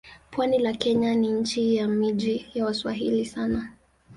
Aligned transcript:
Pwani 0.31 0.59
la 0.59 0.73
Kenya 0.73 1.15
ni 1.15 1.31
nchi 1.31 1.75
ya 1.75 1.87
miji 1.87 2.47
ya 2.53 2.65
Waswahili 2.65 3.23
hasa. 3.23 3.71